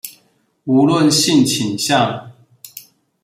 [0.65, 2.31] 無論性傾向